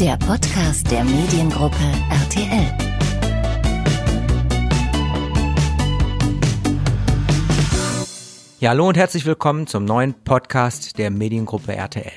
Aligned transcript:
der 0.00 0.16
Podcast 0.16 0.90
der 0.90 1.04
Mediengruppe 1.04 1.76
RTL. 2.08 2.74
Ja, 8.60 8.70
hallo 8.70 8.88
und 8.88 8.96
herzlich 8.96 9.26
willkommen 9.26 9.66
zum 9.66 9.84
neuen 9.84 10.14
Podcast 10.14 10.96
der 10.96 11.10
Mediengruppe 11.10 11.74
RTL. 11.74 12.12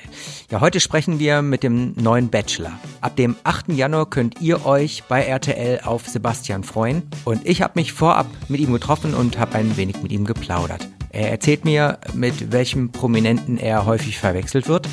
Ja, 0.50 0.62
heute 0.62 0.80
sprechen 0.80 1.18
wir 1.18 1.42
mit 1.42 1.62
dem 1.62 1.92
neuen 2.00 2.30
Bachelor. 2.30 2.72
Ab 3.02 3.16
dem 3.16 3.36
8. 3.44 3.68
Januar 3.72 4.08
könnt 4.08 4.40
ihr 4.40 4.64
euch 4.64 5.04
bei 5.06 5.22
RTL 5.22 5.80
auf 5.84 6.08
Sebastian 6.08 6.64
freuen. 6.64 7.02
Und 7.26 7.46
ich 7.46 7.60
habe 7.60 7.74
mich 7.74 7.92
vorab 7.92 8.28
mit 8.48 8.60
ihm 8.60 8.72
getroffen 8.72 9.12
und 9.12 9.38
habe 9.38 9.56
ein 9.56 9.76
wenig 9.76 10.02
mit 10.02 10.10
ihm 10.10 10.24
geplaudert. 10.24 10.88
Er 11.10 11.30
erzählt 11.30 11.66
mir, 11.66 11.98
mit 12.14 12.50
welchem 12.50 12.92
Prominenten 12.92 13.58
er 13.58 13.84
häufig 13.84 14.18
verwechselt 14.18 14.68
wird. 14.68 14.88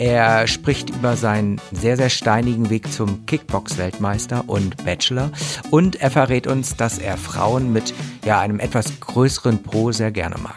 Er 0.00 0.46
spricht 0.46 0.88
über 0.88 1.14
seinen 1.14 1.60
sehr, 1.72 1.98
sehr 1.98 2.08
steinigen 2.08 2.70
Weg 2.70 2.90
zum 2.90 3.26
Kickbox-Weltmeister 3.26 4.44
und 4.46 4.82
Bachelor. 4.82 5.30
Und 5.70 6.00
er 6.00 6.10
verrät 6.10 6.46
uns, 6.46 6.74
dass 6.74 6.98
er 6.98 7.18
Frauen 7.18 7.70
mit 7.70 7.92
ja, 8.24 8.40
einem 8.40 8.60
etwas 8.60 8.98
größeren 8.98 9.62
Po 9.62 9.92
sehr 9.92 10.10
gerne 10.10 10.36
mag. 10.42 10.56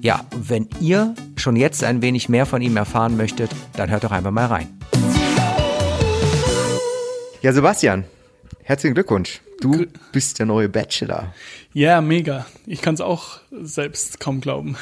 Ja, 0.00 0.24
wenn 0.34 0.68
ihr 0.80 1.14
schon 1.36 1.54
jetzt 1.54 1.84
ein 1.84 2.02
wenig 2.02 2.28
mehr 2.28 2.44
von 2.44 2.60
ihm 2.60 2.76
erfahren 2.76 3.16
möchtet, 3.16 3.52
dann 3.76 3.88
hört 3.88 4.02
doch 4.02 4.10
einfach 4.10 4.32
mal 4.32 4.46
rein. 4.46 4.66
Ja, 7.42 7.52
Sebastian, 7.52 8.02
herzlichen 8.66 8.94
Glückwunsch. 8.94 9.40
Du 9.60 9.86
bist 10.10 10.40
der 10.40 10.46
neue 10.46 10.68
Bachelor. 10.68 11.32
Ja, 11.72 12.00
mega. 12.00 12.46
Ich 12.66 12.82
kann 12.82 12.94
es 12.94 13.00
auch 13.00 13.38
selbst 13.52 14.18
kaum 14.18 14.40
glauben. 14.40 14.76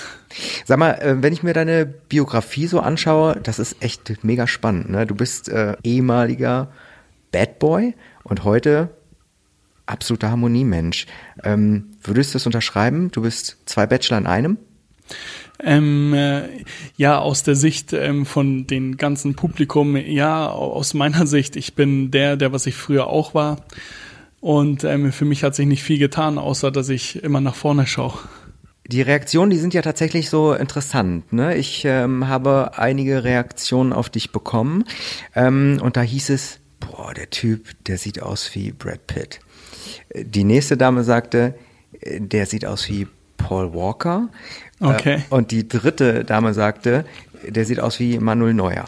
Sag 0.65 0.79
mal, 0.79 0.93
äh, 0.95 1.23
wenn 1.23 1.35
ich 1.35 1.43
mir 1.43 1.53
deine 1.53 1.85
Biografie 1.85 2.67
so 2.67 2.81
anschaue, 2.81 3.39
das 3.43 3.59
ist 3.59 3.77
echt 3.81 4.25
mega 4.25 4.47
spannend. 4.47 4.91
Ne? 4.91 5.07
Du 5.07 5.15
bist 5.15 5.51
äh, 5.51 5.77
ehemaliger 5.85 6.73
Bad 7.31 7.59
Boy 7.59 7.95
und 8.23 8.43
heute 8.45 8.89
absoluter 9.85 10.31
Harmoniemensch. 10.31 11.07
Ähm, 11.45 11.91
würdest 12.03 12.33
du 12.33 12.37
das 12.37 12.47
unterschreiben? 12.47 13.11
Du 13.11 13.21
bist 13.21 13.59
zwei 13.67 13.87
Bachelor 13.87 14.19
in 14.19 14.27
einem? 14.27 14.59
Ähm, 15.63 16.13
äh, 16.15 16.49
ja, 16.97 17.19
aus 17.19 17.43
der 17.45 17.55
Sicht 17.55 17.93
ähm, 17.93 18.27
von 18.27 18.67
den 18.67 18.97
ganzen 18.97 19.35
Publikum, 19.35 19.97
ja, 19.97 20.49
aus 20.49 20.95
meiner 20.95 21.27
Sicht, 21.27 21.57
ich 21.57 21.75
bin 21.75 22.11
der, 22.11 22.37
der 22.37 22.53
was 22.53 22.67
ich 22.67 22.75
früher 22.75 23.07
auch 23.07 23.35
war. 23.35 23.65
Und 24.41 24.85
ähm, 24.85 25.13
für 25.13 25.25
mich 25.25 25.43
hat 25.43 25.55
sich 25.55 25.67
nicht 25.67 25.83
viel 25.83 25.99
getan, 25.99 26.39
außer 26.39 26.71
dass 26.71 26.89
ich 26.89 27.23
immer 27.23 27.41
nach 27.41 27.55
vorne 27.55 27.87
schaue. 27.87 28.19
Die 28.87 29.01
Reaktionen, 29.01 29.51
die 29.51 29.57
sind 29.57 29.73
ja 29.73 29.81
tatsächlich 29.81 30.29
so 30.29 30.53
interessant. 30.53 31.33
Ne? 31.33 31.57
Ich 31.57 31.85
ähm, 31.87 32.29
habe 32.29 32.73
einige 32.77 33.25
Reaktionen 33.25 33.95
auf 33.95 34.11
dich 34.11 34.33
bekommen 34.33 34.85
ähm, 35.35 35.79
und 35.83 35.97
da 35.97 36.03
hieß 36.03 36.29
es, 36.29 36.59
boah, 36.81 37.15
der 37.15 37.31
Typ, 37.31 37.69
der 37.87 37.97
sieht 37.97 38.21
aus 38.21 38.55
wie 38.55 38.73
Brad 38.73 39.07
Pitt. 39.07 39.41
Die 40.15 40.45
nächste 40.45 40.77
Dame 40.77 41.05
sagte, 41.05 41.55
der 42.19 42.45
sieht 42.45 42.67
aus 42.67 42.89
wie 42.89 43.07
Paul 43.37 43.73
Walker. 43.75 44.29
Okay. 44.81 45.17
Äh, 45.17 45.35
und 45.35 45.51
die 45.51 45.69
dritte 45.69 46.25
Dame 46.25 46.55
sagte, 46.55 47.05
der 47.47 47.65
sieht 47.65 47.81
aus 47.81 48.01
wie 48.01 48.19
Manuel 48.19 48.55
Neuer. 48.55 48.87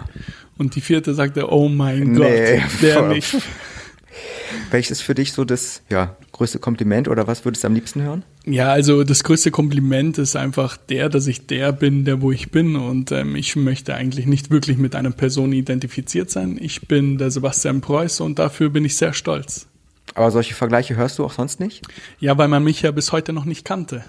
Und 0.59 0.75
die 0.75 0.81
vierte 0.81 1.15
sagte, 1.15 1.53
oh 1.53 1.69
mein 1.69 2.13
nee, 2.13 2.59
Gott, 2.59 2.83
der 2.83 3.03
nicht. 3.09 3.37
Welches 4.71 4.93
ist 4.93 5.01
für 5.03 5.15
dich 5.15 5.33
so 5.33 5.45
das 5.45 5.83
ja, 5.91 6.17
größte 6.33 6.59
Kompliment 6.59 7.09
oder 7.09 7.27
was 7.27 7.45
würdest 7.45 7.65
du 7.65 7.69
am 7.69 7.75
liebsten 7.75 8.03
hören? 8.03 8.23
Ja, 8.47 8.73
also 8.73 9.05
das 9.05 9.25
größte 9.25 9.51
Kompliment 9.51 10.19
ist 10.19 10.37
einfach 10.37 10.77
der, 10.77 11.09
dass 11.09 11.27
ich 11.27 11.47
der 11.47 11.73
bin, 11.73 12.05
der 12.05 12.23
wo 12.23 12.33
ich 12.33 12.51
bin 12.51 12.77
und 12.77 13.13
ähm, 13.13 13.37
ich 13.37 13.57
möchte 13.57 13.95
eigentlich 13.95 14.27
nicht 14.27 14.51
wirklich 14.51 14.79
mit 14.79 14.95
einer 14.95 15.11
Person 15.11 15.53
identifiziert 15.53 16.31
sein. 16.31 16.59
Ich 16.61 16.89
bin 16.89 17.19
der 17.19 17.31
Sebastian 17.31 17.81
Preuß 17.81 18.21
und 18.21 18.39
dafür 18.39 18.71
bin 18.71 18.85
ich 18.85 18.97
sehr 18.97 19.13
stolz. 19.13 19.67
Aber 20.15 20.31
solche 20.31 20.55
Vergleiche 20.55 20.97
hörst 20.97 21.19
du 21.19 21.25
auch 21.25 21.33
sonst 21.33 21.61
nicht? 21.61 21.83
Ja, 22.19 22.39
weil 22.39 22.49
man 22.49 22.65
mich 22.65 22.83
ja 22.83 22.91
bis 22.91 23.13
heute 23.13 23.33
noch 23.33 23.45
nicht 23.45 23.65
kannte. 23.65 24.05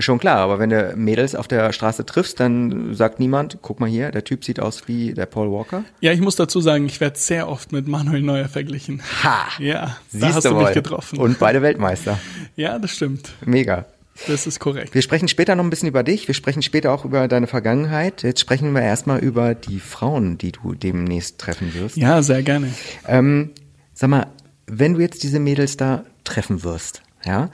Schon 0.00 0.20
klar, 0.20 0.38
aber 0.38 0.60
wenn 0.60 0.70
du 0.70 0.94
Mädels 0.96 1.34
auf 1.34 1.48
der 1.48 1.72
Straße 1.72 2.06
triffst, 2.06 2.38
dann 2.38 2.94
sagt 2.94 3.18
niemand, 3.18 3.58
guck 3.62 3.80
mal 3.80 3.88
hier, 3.88 4.12
der 4.12 4.22
Typ 4.22 4.44
sieht 4.44 4.60
aus 4.60 4.86
wie 4.86 5.12
der 5.12 5.26
Paul 5.26 5.50
Walker. 5.50 5.84
Ja, 6.00 6.12
ich 6.12 6.20
muss 6.20 6.36
dazu 6.36 6.60
sagen, 6.60 6.86
ich 6.86 7.00
werde 7.00 7.18
sehr 7.18 7.48
oft 7.48 7.72
mit 7.72 7.88
Manuel 7.88 8.22
Neuer 8.22 8.48
verglichen. 8.48 9.02
Ha! 9.24 9.48
Ja, 9.58 9.96
Siehst 10.08 10.22
da 10.22 10.34
hast 10.34 10.44
du, 10.44 10.50
du 10.50 10.60
mich 10.60 10.72
getroffen. 10.72 11.18
Und 11.18 11.38
beide 11.38 11.62
Weltmeister. 11.62 12.18
Ja, 12.56 12.78
das 12.78 12.90
stimmt. 12.90 13.34
Mega. 13.44 13.86
Das 14.26 14.46
ist 14.48 14.58
korrekt. 14.58 14.92
Wir 14.92 15.02
sprechen 15.02 15.28
später 15.28 15.54
noch 15.54 15.62
ein 15.62 15.70
bisschen 15.70 15.88
über 15.88 16.02
dich. 16.02 16.26
Wir 16.26 16.34
sprechen 16.34 16.62
später 16.62 16.92
auch 16.92 17.04
über 17.04 17.28
deine 17.28 17.46
Vergangenheit. 17.46 18.24
Jetzt 18.24 18.40
sprechen 18.40 18.72
wir 18.72 18.82
erstmal 18.82 19.20
über 19.20 19.54
die 19.54 19.78
Frauen, 19.78 20.38
die 20.38 20.50
du 20.50 20.74
demnächst 20.74 21.38
treffen 21.38 21.72
wirst. 21.74 21.96
Ja, 21.96 22.22
sehr 22.22 22.42
gerne. 22.42 22.72
Ähm, 23.06 23.50
sag 23.94 24.10
mal, 24.10 24.26
wenn 24.66 24.94
du 24.94 25.00
jetzt 25.00 25.22
diese 25.22 25.38
Mädels 25.38 25.76
da 25.76 26.04
treffen 26.24 26.64
wirst, 26.64 27.02
ja, 27.24 27.50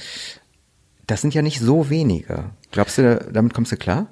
das 1.07 1.21
sind 1.21 1.35
ja 1.35 1.43
nicht 1.43 1.61
so 1.61 1.91
wenige. 1.91 2.51
Glaubst 2.71 2.99
du, 2.99 3.25
damit 3.33 3.55
kommst 3.55 3.73
du 3.73 3.77
klar? 3.77 4.09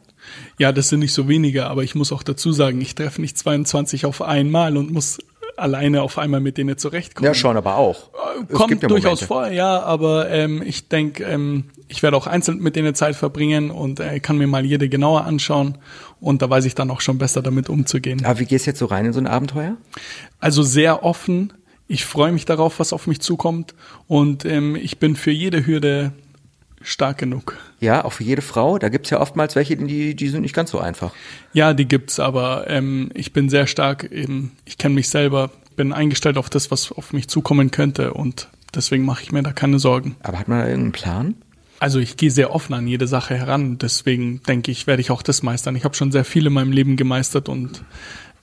Ja, 0.59 0.73
das 0.73 0.89
sind 0.89 1.01
nicht 1.01 1.15
so 1.15 1.29
wenige, 1.29 1.67
aber 1.67 1.83
ich 1.83 1.95
muss 1.95 2.13
auch 2.13 2.23
dazu 2.23 2.53
sagen, 2.53 2.81
ich 2.81 2.95
treffe 2.95 3.21
nicht 3.21 3.37
22 3.37 4.07
auf 4.07 4.23
einmal 4.23 4.77
und 4.77 4.93
muss 4.93 5.19
alleine 5.57 6.03
auf 6.03 6.19
einmal 6.19 6.41
mit 6.41 6.59
denen 6.59 6.79
zurechtkommen. 6.79 7.27
Ja, 7.27 7.35
schon, 7.35 7.57
aber 7.57 7.77
auch. 7.77 8.11
Äh, 8.49 8.53
kommt 8.53 8.83
ja 8.83 8.89
durchaus 8.89 9.23
vor, 9.23 9.49
ja, 9.49 9.83
aber 9.83 10.31
ähm, 10.31 10.63
ich 10.65 10.89
denke, 10.89 11.25
ähm, 11.25 11.65
ich 11.89 12.03
werde 12.03 12.17
auch 12.17 12.27
einzeln 12.27 12.59
mit 12.59 12.77
denen 12.77 12.95
Zeit 12.95 13.17
verbringen 13.17 13.71
und 13.71 14.01
äh, 14.01 14.21
kann 14.21 14.39
mir 14.39 14.47
mal 14.47 14.65
jede 14.65 14.89
genauer 14.89 15.25
anschauen 15.25 15.79
und 16.21 16.43
da 16.43 16.49
weiß 16.49 16.65
ich 16.65 16.75
dann 16.75 16.91
auch 16.91 17.01
schon 17.01 17.19
besser 17.19 17.43
damit 17.43 17.69
umzugehen. 17.69 18.25
Aber 18.25 18.39
wie 18.39 18.47
gehst 18.47 18.67
du 18.67 18.71
jetzt 18.71 18.79
so 18.79 18.87
rein 18.87 19.05
in 19.05 19.13
so 19.13 19.21
ein 19.21 19.27
Abenteuer? 19.27 19.77
Also 20.41 20.63
sehr 20.63 21.05
offen. 21.05 21.53
Ich 21.89 22.05
freue 22.05 22.33
mich 22.33 22.47
darauf, 22.47 22.79
was 22.79 22.93
auf 22.93 23.07
mich 23.07 23.21
zukommt 23.21 23.75
und 24.07 24.45
ähm, 24.45 24.77
ich 24.77 24.99
bin 24.99 25.17
für 25.17 25.33
jede 25.33 25.67
Hürde 25.67 26.13
stark 26.85 27.19
genug. 27.19 27.57
Ja, 27.81 28.05
auch 28.05 28.13
für 28.13 28.25
jede 28.25 28.43
Frau. 28.43 28.79
Da 28.79 28.89
gibt's 28.89 29.11
ja 29.11 29.21
oftmals 29.21 29.57
welche, 29.57 29.77
die, 29.77 30.15
die 30.15 30.29
sind 30.29 30.43
nicht 30.43 30.55
ganz 30.55 30.71
so 30.71 30.79
einfach. 30.79 31.13
Ja, 31.53 31.75
die 31.75 31.87
gibt's, 31.87 32.21
aber 32.21 32.69
ähm, 32.69 33.11
ich 33.15 33.33
bin 33.33 33.49
sehr 33.49 33.67
stark 33.67 34.11
eben, 34.11 34.53
ich 34.65 34.79
kenne 34.79 34.95
mich 34.95 35.09
selber, 35.09 35.51
bin 35.77 35.93
eingestellt 35.93 36.37
auf 36.37 36.51
das, 36.51 36.71
was 36.71 36.93
auf 36.93 37.13
mich 37.13 37.29
zukommen 37.29 37.71
könnte 37.71 38.15
und 38.15 38.49
deswegen 38.75 39.05
mache 39.05 39.23
ich 39.23 39.33
mir 39.33 39.43
da 39.43 39.53
keine 39.53 39.79
Sorgen. 39.79 40.17
Aber 40.23 40.39
hat 40.39 40.49
man 40.49 40.59
da 40.59 40.67
irgendeinen 40.67 40.93
Plan? 40.93 41.35
Also 41.81 41.99
ich 41.99 42.17
gehe 42.17 42.31
sehr 42.31 42.55
offen 42.55 42.75
an 42.75 42.87
jede 42.87 43.09
Sache 43.09 43.35
heran, 43.35 43.79
deswegen 43.79 44.41
denke 44.45 44.71
ich, 44.71 44.87
werde 44.87 45.01
ich 45.01 45.11
auch 45.11 45.23
das 45.23 45.43
meistern. 45.43 45.75
Ich 45.75 45.85
habe 45.85 45.97
schon 45.97 46.13
sehr 46.13 46.25
viel 46.25 46.47
in 46.47 46.53
meinem 46.53 46.71
Leben 46.71 46.97
gemeistert 46.97 47.49
und 47.49 47.83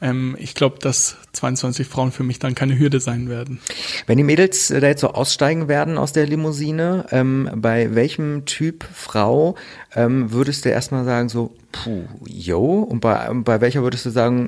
ähm, 0.02 0.36
ich 0.40 0.56
glaube, 0.56 0.80
dass 0.80 1.18
22 1.34 1.88
Frauen 1.88 2.12
für 2.12 2.24
mich 2.24 2.40
dann 2.40 2.56
keine 2.56 2.78
Hürde 2.78 3.00
sein 3.00 3.30
werden. 3.30 3.60
Wenn 4.08 4.18
die 4.18 4.24
Mädels 4.24 4.72
äh, 4.72 4.80
da 4.80 4.88
jetzt 4.88 5.02
so 5.02 5.10
aussteigen 5.10 5.68
werden 5.68 5.98
aus 5.98 6.14
der 6.14 6.26
Limousine, 6.26 7.06
ähm, 7.12 7.50
bei 7.56 7.94
welchem 7.96 8.46
Typ 8.46 8.86
Frau 8.94 9.56
ähm, 9.96 10.32
würdest 10.32 10.64
du 10.66 10.70
erstmal 10.70 11.04
sagen, 11.04 11.30
so, 11.30 11.54
puh, 11.72 12.04
yo, 12.26 12.80
und 12.80 13.02
bei, 13.02 13.30
bei 13.34 13.62
welcher 13.62 13.84
würdest 13.84 14.06
du 14.06 14.10
sagen, 14.10 14.46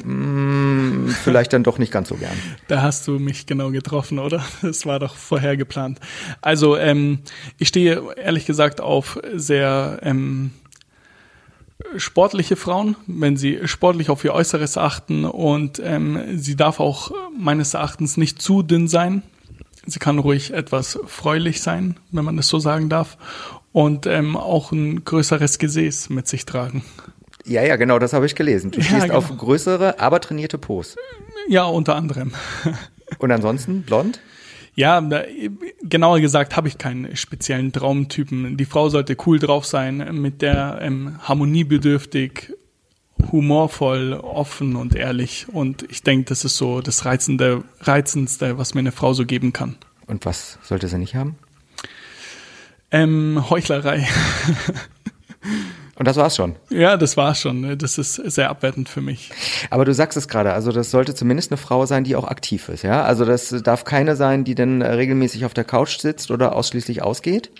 mm, 1.06 1.10
vielleicht 1.10 1.54
dann 1.54 1.64
doch 1.64 1.78
nicht 1.78 1.92
ganz 1.92 2.10
so 2.10 2.16
gern? 2.16 2.32
Da 2.68 2.82
hast 2.82 3.08
du 3.08 3.20
mich 3.20 3.46
genau 3.46 3.72
getroffen, 3.72 4.20
oder? 4.20 4.44
Das 4.62 4.86
war 4.86 5.00
doch 5.00 5.16
vorher 5.16 5.58
geplant. 5.58 6.00
Also, 6.42 6.78
ähm, 6.78 7.20
ich 7.58 7.68
stehe 7.68 8.16
ehrlich 8.16 8.46
gesagt 8.46 8.80
auf 8.80 9.20
sehr 9.34 10.00
ähm, 10.04 10.52
sportliche 11.98 12.56
Frauen, 12.56 12.96
wenn 13.08 13.38
sie 13.38 13.60
sportlich 13.66 14.10
auf 14.10 14.24
ihr 14.24 14.34
Äußeres 14.34 14.78
achten 14.78 15.26
und 15.26 15.82
ähm, 15.84 16.38
sie 16.38 16.56
darf 16.56 16.80
auch 16.80 17.12
meines 17.38 17.74
Erachtens 17.74 18.18
nicht 18.18 18.42
zu 18.42 18.64
dünn 18.64 18.88
sein. 18.88 19.24
Sie 19.86 20.00
kann 20.00 20.20
ruhig 20.20 20.54
etwas 20.54 21.00
fräulich 21.08 21.62
sein, 21.62 21.98
wenn 22.12 22.26
man 22.26 22.38
das 22.38 22.48
so 22.48 22.60
sagen 22.60 22.90
darf, 22.90 23.18
und 23.72 24.06
ähm, 24.06 24.38
auch 24.38 24.72
ein 24.72 25.04
größeres 25.06 25.58
Gesäß 25.58 26.10
mit 26.10 26.28
sich 26.28 26.46
tragen. 26.46 26.84
Ja, 27.46 27.64
ja, 27.64 27.76
genau, 27.76 27.98
das 27.98 28.14
habe 28.14 28.26
ich 28.26 28.36
gelesen. 28.36 28.72
Du 28.72 28.80
ja, 28.80 28.86
stehst 28.86 29.04
genau. 29.04 29.16
auf 29.16 29.36
größere, 29.36 30.00
aber 30.00 30.20
trainierte 30.22 30.58
Pos. 30.58 30.96
Ja, 31.48 31.64
unter 31.64 31.96
anderem. 31.96 32.34
Und 33.18 33.32
ansonsten 33.32 33.82
blond? 33.82 34.20
Ja, 34.74 35.04
genauer 35.84 36.22
gesagt 36.22 36.56
habe 36.56 36.68
ich 36.68 36.78
keinen 36.78 37.16
speziellen 37.16 37.74
Traumtypen. 37.74 38.56
Die 38.56 38.66
Frau 38.66 38.90
sollte 38.90 39.18
cool 39.26 39.38
drauf 39.38 39.66
sein, 39.66 39.98
mit 40.22 40.42
der 40.42 40.80
ähm, 40.82 41.20
harmoniebedürftig, 41.22 42.54
humorvoll, 43.32 44.14
offen 44.14 44.76
und 44.76 44.96
ehrlich. 44.96 45.48
Und 45.52 45.84
ich 45.90 46.04
denke, 46.04 46.26
das 46.30 46.46
ist 46.46 46.56
so 46.56 46.82
das 46.82 47.06
Reizende, 47.06 47.64
Reizendste, 47.82 48.58
was 48.58 48.74
mir 48.74 48.80
eine 48.80 48.94
Frau 48.94 49.14
so 49.14 49.26
geben 49.26 49.52
kann. 49.52 49.76
Und 50.08 50.26
was 50.26 50.58
sollte 50.64 50.88
sie 50.88 50.98
nicht 50.98 51.16
haben? 51.16 51.36
Ähm, 52.92 53.44
Heuchlerei. 53.50 54.08
Und 56.02 56.08
das 56.08 56.18
war's 56.18 56.36
schon. 56.36 56.56
Ja, 56.72 56.98
das 56.98 57.16
war's 57.16 57.40
schon. 57.40 57.62
Ne? 57.62 57.78
Das 57.78 58.00
ist 58.00 58.16
sehr 58.16 58.50
abwertend 58.50 58.90
für 58.90 59.02
mich. 59.02 59.30
Aber 59.70 59.86
du 59.86 59.94
sagst 59.94 60.18
es 60.18 60.28
gerade, 60.28 60.52
also 60.52 60.72
das 60.72 60.90
sollte 60.90 61.14
zumindest 61.14 61.52
eine 61.52 61.58
Frau 61.58 61.86
sein, 61.86 62.04
die 62.04 62.16
auch 62.16 62.28
aktiv 62.28 62.70
ist, 62.70 62.82
ja? 62.82 63.04
Also 63.04 63.24
das 63.24 63.50
darf 63.64 63.84
keine 63.84 64.16
sein, 64.16 64.44
die 64.44 64.56
dann 64.56 64.82
regelmäßig 64.82 65.46
auf 65.46 65.54
der 65.54 65.64
Couch 65.64 66.00
sitzt 66.00 66.32
oder 66.32 66.56
ausschließlich 66.56 67.04
ausgeht? 67.04 67.52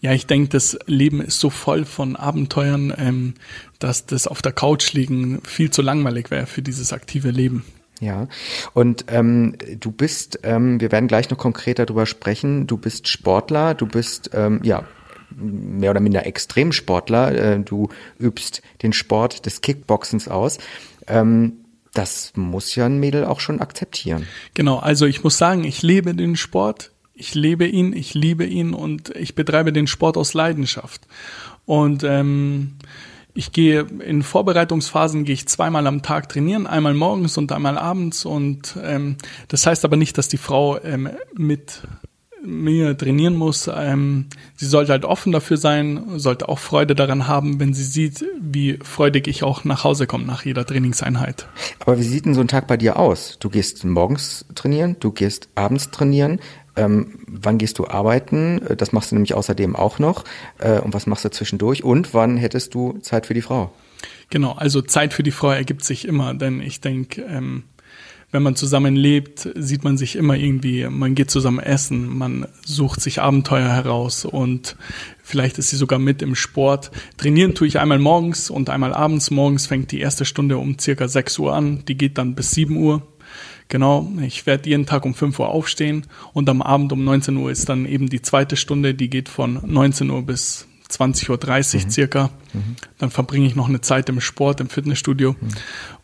Ja, 0.00 0.10
ich 0.10 0.26
denke, 0.26 0.48
das 0.48 0.76
Leben 0.86 1.20
ist 1.20 1.38
so 1.38 1.48
voll 1.48 1.84
von 1.84 2.16
Abenteuern, 2.16 2.92
ähm, 2.98 3.34
dass 3.78 4.04
das 4.04 4.26
auf 4.26 4.42
der 4.42 4.50
Couch 4.50 4.92
liegen 4.92 5.40
viel 5.44 5.70
zu 5.70 5.80
langweilig 5.80 6.32
wäre 6.32 6.46
für 6.46 6.62
dieses 6.62 6.92
aktive 6.92 7.30
Leben. 7.30 7.64
Ja, 8.00 8.26
und 8.74 9.04
ähm, 9.10 9.54
du 9.78 9.92
bist, 9.92 10.40
ähm, 10.42 10.80
wir 10.80 10.90
werden 10.90 11.06
gleich 11.06 11.30
noch 11.30 11.38
konkreter 11.38 11.86
darüber 11.86 12.06
sprechen, 12.06 12.66
du 12.66 12.78
bist 12.78 13.06
Sportler, 13.06 13.74
du 13.74 13.86
bist, 13.86 14.30
ähm, 14.34 14.58
ja, 14.64 14.86
mehr 15.30 15.90
oder 15.90 16.00
minder 16.00 16.26
Extremsportler, 16.26 17.32
äh, 17.32 17.60
du 17.60 17.88
übst 18.18 18.62
den 18.82 18.92
Sport 18.92 19.46
des 19.46 19.60
Kickboxens 19.60 20.28
aus. 20.28 20.58
Ähm, 21.06 21.64
das 21.92 22.32
muss 22.36 22.74
ja 22.74 22.86
ein 22.86 22.98
Mädel 22.98 23.24
auch 23.24 23.40
schon 23.40 23.60
akzeptieren. 23.60 24.26
Genau, 24.54 24.78
also 24.78 25.06
ich 25.06 25.24
muss 25.24 25.38
sagen, 25.38 25.64
ich 25.64 25.82
lebe 25.82 26.14
den 26.14 26.36
Sport, 26.36 26.92
ich 27.14 27.34
lebe 27.34 27.66
ihn, 27.66 27.94
ich 27.94 28.12
liebe 28.12 28.44
ihn 28.44 28.74
und 28.74 29.10
ich 29.16 29.34
betreibe 29.34 29.72
den 29.72 29.86
Sport 29.86 30.18
aus 30.18 30.34
Leidenschaft. 30.34 31.06
Und 31.64 32.04
ähm, 32.04 32.74
ich 33.32 33.52
gehe 33.52 33.80
in 33.80 34.22
Vorbereitungsphasen 34.22 35.24
gehe 35.24 35.34
ich 35.34 35.48
zweimal 35.48 35.86
am 35.86 36.02
Tag 36.02 36.28
trainieren, 36.28 36.66
einmal 36.66 36.94
morgens 36.94 37.36
und 37.38 37.52
einmal 37.52 37.78
abends. 37.78 38.24
Und 38.24 38.76
ähm, 38.82 39.16
das 39.48 39.66
heißt 39.66 39.84
aber 39.84 39.96
nicht, 39.96 40.18
dass 40.18 40.28
die 40.28 40.38
Frau 40.38 40.78
ähm, 40.82 41.10
mit 41.34 41.82
mir 42.44 42.96
trainieren 42.96 43.34
muss. 43.34 43.68
Ähm, 43.72 44.26
sie 44.56 44.66
sollte 44.66 44.92
halt 44.92 45.04
offen 45.04 45.32
dafür 45.32 45.56
sein, 45.56 46.18
sollte 46.18 46.48
auch 46.48 46.58
Freude 46.58 46.94
daran 46.94 47.26
haben, 47.26 47.60
wenn 47.60 47.74
sie 47.74 47.84
sieht, 47.84 48.24
wie 48.40 48.78
freudig 48.82 49.26
ich 49.28 49.42
auch 49.42 49.64
nach 49.64 49.84
Hause 49.84 50.06
komme 50.06 50.24
nach 50.24 50.44
jeder 50.44 50.64
Trainingseinheit. 50.64 51.48
Aber 51.80 51.98
wie 51.98 52.04
sieht 52.04 52.26
denn 52.26 52.34
so 52.34 52.40
ein 52.40 52.48
Tag 52.48 52.66
bei 52.66 52.76
dir 52.76 52.98
aus? 52.98 53.38
Du 53.40 53.48
gehst 53.48 53.84
morgens 53.84 54.44
trainieren, 54.54 54.96
du 55.00 55.12
gehst 55.12 55.48
abends 55.54 55.90
trainieren. 55.90 56.40
Ähm, 56.76 57.18
wann 57.26 57.58
gehst 57.58 57.78
du 57.78 57.86
arbeiten? 57.86 58.60
Das 58.76 58.92
machst 58.92 59.10
du 59.10 59.16
nämlich 59.16 59.34
außerdem 59.34 59.74
auch 59.74 59.98
noch. 59.98 60.24
Äh, 60.58 60.80
und 60.80 60.92
was 60.92 61.06
machst 61.06 61.24
du 61.24 61.30
zwischendurch? 61.30 61.84
Und 61.84 62.12
wann 62.12 62.36
hättest 62.36 62.74
du 62.74 62.98
Zeit 62.98 63.26
für 63.26 63.34
die 63.34 63.42
Frau? 63.42 63.72
Genau, 64.28 64.52
also 64.52 64.82
Zeit 64.82 65.14
für 65.14 65.22
die 65.22 65.30
Frau 65.30 65.50
ergibt 65.50 65.84
sich 65.84 66.06
immer, 66.06 66.34
denn 66.34 66.60
ich 66.60 66.80
denke, 66.80 67.22
ähm, 67.22 67.64
wenn 68.32 68.42
man 68.42 68.56
zusammen 68.56 68.96
lebt, 68.96 69.48
sieht 69.54 69.84
man 69.84 69.96
sich 69.96 70.16
immer 70.16 70.34
irgendwie, 70.34 70.86
man 70.88 71.14
geht 71.14 71.30
zusammen 71.30 71.60
essen, 71.60 72.18
man 72.18 72.46
sucht 72.64 73.00
sich 73.00 73.20
Abenteuer 73.20 73.68
heraus 73.68 74.24
und 74.24 74.76
vielleicht 75.22 75.58
ist 75.58 75.70
sie 75.70 75.76
sogar 75.76 75.98
mit 75.98 76.22
im 76.22 76.34
Sport. 76.34 76.90
Trainieren 77.16 77.54
tue 77.54 77.68
ich 77.68 77.78
einmal 77.78 77.98
morgens 77.98 78.50
und 78.50 78.68
einmal 78.68 78.92
abends. 78.92 79.30
Morgens 79.30 79.66
fängt 79.66 79.92
die 79.92 80.00
erste 80.00 80.24
Stunde 80.24 80.58
um 80.58 80.78
circa 80.78 81.08
6 81.08 81.38
Uhr 81.38 81.54
an, 81.54 81.84
die 81.86 81.96
geht 81.96 82.18
dann 82.18 82.34
bis 82.34 82.50
7 82.50 82.76
Uhr. 82.76 83.06
Genau, 83.68 84.12
ich 84.20 84.46
werde 84.46 84.68
jeden 84.68 84.86
Tag 84.86 85.04
um 85.04 85.14
5 85.14 85.38
Uhr 85.38 85.48
aufstehen 85.48 86.06
und 86.32 86.48
am 86.48 86.62
Abend 86.62 86.92
um 86.92 87.04
19 87.04 87.36
Uhr 87.36 87.50
ist 87.50 87.68
dann 87.68 87.86
eben 87.86 88.08
die 88.08 88.22
zweite 88.22 88.56
Stunde, 88.56 88.94
die 88.94 89.10
geht 89.10 89.28
von 89.28 89.60
19 89.64 90.10
Uhr 90.10 90.22
bis 90.22 90.66
20.30 90.90 91.30
Uhr 91.30 91.84
mhm. 91.84 91.90
circa. 91.90 92.30
Mhm. 92.52 92.76
Dann 92.98 93.10
verbringe 93.10 93.46
ich 93.46 93.56
noch 93.56 93.68
eine 93.68 93.80
Zeit 93.80 94.08
im 94.08 94.20
Sport, 94.20 94.60
im 94.60 94.68
Fitnessstudio. 94.68 95.32
Mhm. 95.32 95.48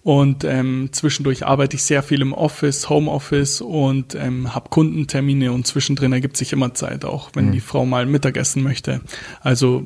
Und 0.02 0.42
ähm, 0.42 0.88
zwischendurch 0.90 1.46
arbeite 1.46 1.76
ich 1.76 1.84
sehr 1.84 2.02
viel 2.02 2.22
im 2.22 2.32
Office, 2.32 2.88
Homeoffice 2.88 3.60
und 3.60 4.16
ähm, 4.16 4.52
habe 4.52 4.68
Kundentermine 4.68 5.52
und 5.52 5.66
zwischendrin 5.66 6.12
ergibt 6.12 6.36
sich 6.36 6.52
immer 6.52 6.74
Zeit, 6.74 7.04
auch 7.04 7.30
wenn 7.34 7.46
mhm. 7.46 7.52
die 7.52 7.60
Frau 7.60 7.86
mal 7.86 8.06
Mittagessen 8.06 8.64
möchte. 8.64 9.00
Also 9.40 9.84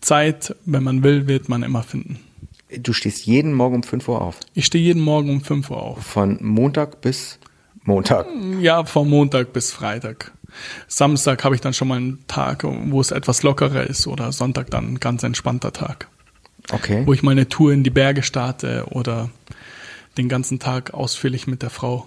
Zeit, 0.00 0.54
wenn 0.64 0.84
man 0.84 1.02
will, 1.02 1.26
wird 1.26 1.48
man 1.48 1.64
immer 1.64 1.82
finden. 1.82 2.20
Du 2.80 2.92
stehst 2.92 3.26
jeden 3.26 3.52
Morgen 3.52 3.76
um 3.76 3.82
5 3.82 4.08
Uhr 4.08 4.20
auf? 4.20 4.38
Ich 4.54 4.66
stehe 4.66 4.84
jeden 4.84 5.02
Morgen 5.02 5.30
um 5.30 5.40
5 5.40 5.70
Uhr 5.70 5.82
auf. 5.82 6.04
Von 6.04 6.38
Montag 6.40 7.00
bis 7.00 7.40
Montag? 7.82 8.26
Ja, 8.60 8.84
von 8.84 9.08
Montag 9.08 9.52
bis 9.52 9.72
Freitag. 9.72 10.32
Samstag 10.86 11.42
habe 11.44 11.54
ich 11.54 11.60
dann 11.60 11.72
schon 11.72 11.88
mal 11.88 11.96
einen 11.96 12.24
Tag, 12.28 12.64
wo 12.64 13.00
es 13.00 13.10
etwas 13.10 13.42
lockerer 13.42 13.84
ist 13.84 14.06
oder 14.06 14.30
Sonntag 14.32 14.70
dann 14.70 14.92
ein 14.92 15.00
ganz 15.00 15.22
entspannter 15.22 15.72
Tag. 15.72 16.08
Okay. 16.72 17.02
Wo 17.06 17.12
ich 17.12 17.22
mal 17.22 17.32
eine 17.32 17.48
Tour 17.48 17.72
in 17.72 17.82
die 17.82 17.90
Berge 17.90 18.22
starte 18.22 18.86
oder 18.90 19.30
den 20.16 20.28
ganzen 20.28 20.58
Tag 20.58 20.92
ausführlich 20.92 21.46
mit 21.46 21.62
der 21.62 21.70
Frau 21.70 22.06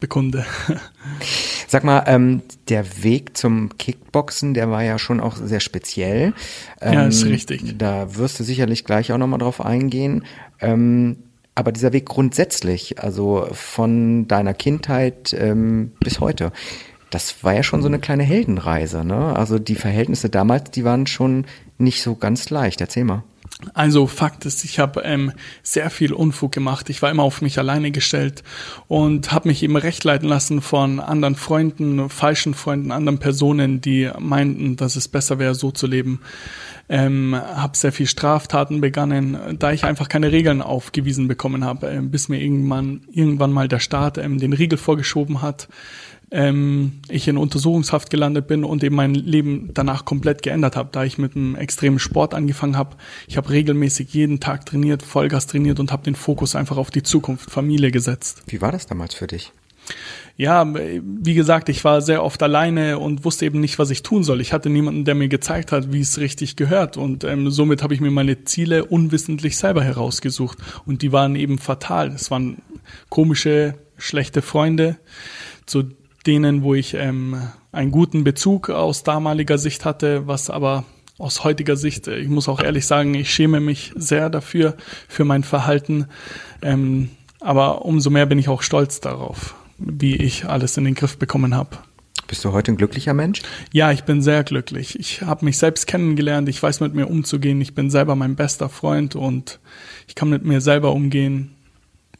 bekunde. 0.00 0.44
Sag 1.68 1.84
mal, 1.84 2.04
ähm, 2.06 2.42
der 2.68 3.02
Weg 3.02 3.36
zum 3.36 3.76
Kickboxen, 3.78 4.54
der 4.54 4.70
war 4.70 4.82
ja 4.82 4.98
schon 4.98 5.20
auch 5.20 5.36
sehr 5.36 5.60
speziell. 5.60 6.34
Ähm, 6.80 6.92
ja, 6.92 7.06
ist 7.06 7.24
richtig. 7.24 7.78
Da 7.78 8.16
wirst 8.16 8.38
du 8.38 8.44
sicherlich 8.44 8.84
gleich 8.84 9.12
auch 9.12 9.18
nochmal 9.18 9.38
drauf 9.38 9.64
eingehen. 9.64 10.24
Ähm, 10.60 11.16
aber 11.54 11.72
dieser 11.72 11.92
Weg 11.92 12.06
grundsätzlich, 12.06 13.00
also 13.00 13.48
von 13.52 14.26
deiner 14.28 14.54
Kindheit 14.54 15.34
ähm, 15.38 15.92
bis 16.00 16.20
heute, 16.20 16.52
das 17.10 17.44
war 17.44 17.54
ja 17.54 17.62
schon 17.62 17.80
so 17.80 17.88
eine 17.88 18.00
kleine 18.00 18.24
Heldenreise. 18.24 19.04
Ne? 19.04 19.36
Also 19.36 19.58
die 19.58 19.76
Verhältnisse 19.76 20.28
damals, 20.28 20.70
die 20.72 20.84
waren 20.84 21.06
schon 21.06 21.46
nicht 21.78 22.02
so 22.02 22.16
ganz 22.16 22.50
leicht. 22.50 22.80
Erzähl 22.80 23.04
mal. 23.04 23.22
Also 23.72 24.06
Fakt 24.06 24.44
ist, 24.46 24.64
ich 24.64 24.78
habe 24.78 25.02
ähm, 25.02 25.32
sehr 25.62 25.88
viel 25.90 26.12
Unfug 26.12 26.52
gemacht. 26.52 26.90
Ich 26.90 27.02
war 27.02 27.10
immer 27.10 27.22
auf 27.22 27.40
mich 27.40 27.58
alleine 27.58 27.92
gestellt 27.92 28.42
und 28.88 29.32
habe 29.32 29.48
mich 29.48 29.62
eben 29.62 29.76
recht 29.76 30.04
leiten 30.04 30.28
lassen 30.28 30.60
von 30.60 31.00
anderen 31.00 31.34
Freunden, 31.36 32.10
falschen 32.10 32.54
Freunden, 32.54 32.90
anderen 32.90 33.18
Personen, 33.18 33.80
die 33.80 34.10
meinten, 34.18 34.76
dass 34.76 34.96
es 34.96 35.08
besser 35.08 35.38
wäre, 35.38 35.54
so 35.54 35.70
zu 35.70 35.86
leben. 35.86 36.20
Ähm, 36.88 37.34
habe 37.34 37.76
sehr 37.76 37.92
viel 37.92 38.06
Straftaten 38.06 38.82
begangen, 38.82 39.38
da 39.58 39.72
ich 39.72 39.84
einfach 39.84 40.08
keine 40.08 40.32
Regeln 40.32 40.60
aufgewiesen 40.60 41.28
bekommen 41.28 41.64
habe, 41.64 41.90
äh, 41.90 42.00
bis 42.02 42.28
mir 42.28 42.40
irgendwann 42.40 43.02
irgendwann 43.10 43.52
mal 43.52 43.68
der 43.68 43.80
Staat 43.80 44.18
ähm, 44.18 44.38
den 44.38 44.52
Riegel 44.52 44.78
vorgeschoben 44.78 45.40
hat 45.40 45.68
ähm, 46.34 47.00
ich 47.08 47.28
in 47.28 47.38
Untersuchungshaft 47.38 48.10
gelandet 48.10 48.48
bin 48.48 48.64
und 48.64 48.82
eben 48.82 48.96
mein 48.96 49.14
Leben 49.14 49.70
danach 49.72 50.04
komplett 50.04 50.42
geändert 50.42 50.74
habe, 50.74 50.88
da 50.92 51.04
ich 51.04 51.16
mit 51.16 51.36
einem 51.36 51.54
extremen 51.54 52.00
Sport 52.00 52.34
angefangen 52.34 52.76
habe. 52.76 52.96
Ich 53.28 53.36
habe 53.36 53.50
regelmäßig 53.50 54.12
jeden 54.12 54.40
Tag 54.40 54.66
trainiert, 54.66 55.02
Vollgas 55.02 55.46
trainiert 55.46 55.78
und 55.78 55.92
habe 55.92 56.02
den 56.02 56.16
Fokus 56.16 56.56
einfach 56.56 56.76
auf 56.76 56.90
die 56.90 57.04
Zukunft, 57.04 57.50
Familie 57.50 57.92
gesetzt. 57.92 58.42
Wie 58.48 58.60
war 58.60 58.72
das 58.72 58.86
damals 58.86 59.14
für 59.14 59.28
dich? 59.28 59.52
Ja, 60.36 60.66
wie 60.74 61.34
gesagt, 61.34 61.68
ich 61.68 61.84
war 61.84 62.00
sehr 62.00 62.24
oft 62.24 62.42
alleine 62.42 62.98
und 62.98 63.24
wusste 63.24 63.46
eben 63.46 63.60
nicht, 63.60 63.78
was 63.78 63.90
ich 63.90 64.02
tun 64.02 64.24
soll. 64.24 64.40
Ich 64.40 64.52
hatte 64.52 64.70
niemanden, 64.70 65.04
der 65.04 65.14
mir 65.14 65.28
gezeigt 65.28 65.70
hat, 65.70 65.92
wie 65.92 66.00
es 66.00 66.18
richtig 66.18 66.56
gehört. 66.56 66.96
Und 66.96 67.22
ähm, 67.22 67.50
somit 67.50 67.84
habe 67.84 67.94
ich 67.94 68.00
mir 68.00 68.10
meine 68.10 68.42
Ziele 68.42 68.86
unwissentlich 68.86 69.56
selber 69.56 69.84
herausgesucht. 69.84 70.58
Und 70.86 71.02
die 71.02 71.12
waren 71.12 71.36
eben 71.36 71.58
fatal. 71.58 72.08
Es 72.08 72.32
waren 72.32 72.62
komische, 73.10 73.74
schlechte 73.96 74.42
Freunde, 74.42 74.96
zu 75.66 75.84
denen, 76.26 76.62
wo 76.62 76.74
ich 76.74 76.94
ähm, 76.94 77.36
einen 77.72 77.90
guten 77.90 78.24
Bezug 78.24 78.70
aus 78.70 79.02
damaliger 79.02 79.58
Sicht 79.58 79.84
hatte, 79.84 80.26
was 80.26 80.50
aber 80.50 80.84
aus 81.18 81.44
heutiger 81.44 81.76
Sicht, 81.76 82.08
ich 82.08 82.28
muss 82.28 82.48
auch 82.48 82.60
ehrlich 82.60 82.86
sagen, 82.86 83.14
ich 83.14 83.32
schäme 83.32 83.60
mich 83.60 83.92
sehr 83.94 84.30
dafür, 84.30 84.76
für 85.08 85.24
mein 85.24 85.44
Verhalten. 85.44 86.06
Ähm, 86.60 87.10
aber 87.40 87.84
umso 87.84 88.10
mehr 88.10 88.26
bin 88.26 88.38
ich 88.38 88.48
auch 88.48 88.62
stolz 88.62 89.00
darauf, 89.00 89.54
wie 89.78 90.16
ich 90.16 90.46
alles 90.46 90.76
in 90.76 90.84
den 90.84 90.94
Griff 90.94 91.18
bekommen 91.18 91.54
habe. 91.54 91.78
Bist 92.26 92.44
du 92.44 92.52
heute 92.52 92.72
ein 92.72 92.76
glücklicher 92.76 93.14
Mensch? 93.14 93.42
Ja, 93.72 93.92
ich 93.92 94.04
bin 94.04 94.22
sehr 94.22 94.44
glücklich. 94.44 94.98
Ich 94.98 95.22
habe 95.22 95.44
mich 95.44 95.58
selbst 95.58 95.86
kennengelernt, 95.86 96.48
ich 96.48 96.62
weiß 96.62 96.80
mit 96.80 96.94
mir 96.94 97.06
umzugehen, 97.06 97.60
ich 97.60 97.74
bin 97.74 97.90
selber 97.90 98.16
mein 98.16 98.34
bester 98.34 98.68
Freund 98.68 99.14
und 99.14 99.60
ich 100.08 100.14
kann 100.14 100.30
mit 100.30 100.44
mir 100.44 100.60
selber 100.60 100.92
umgehen 100.92 101.54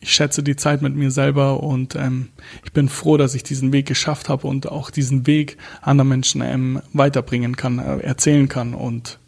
ich 0.04 0.12
schätze 0.12 0.42
die 0.42 0.54
Zeit 0.54 0.82
mit 0.82 0.94
mir 0.94 1.10
selber 1.10 1.62
und 1.62 1.96
ähm, 1.96 2.28
ich 2.62 2.72
bin 2.72 2.90
froh, 2.90 3.16
dass 3.16 3.34
ich 3.34 3.42
diesen 3.42 3.72
Weg 3.72 3.86
geschafft 3.86 4.28
habe 4.28 4.46
und 4.46 4.70
auch 4.70 4.90
diesen 4.90 5.26
Weg 5.26 5.56
anderen 5.80 6.10
Menschen 6.10 6.42
ähm, 6.42 6.82
weiterbringen 6.92 7.56
kann, 7.56 7.78
äh, 7.78 8.00
erzählen 8.00 8.46
kann 8.46 8.74
und 8.74 9.18